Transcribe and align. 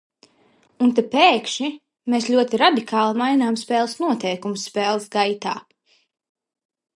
Un 0.85 0.93
te 0.99 1.01
pēkšņi 1.15 1.69
mēs 2.13 2.29
ļoti 2.35 2.61
radikāli 2.61 3.19
mainām 3.23 3.59
spēles 3.65 3.95
noteikumus 4.05 4.65
spēles 4.71 5.07
gaitā! 5.19 5.55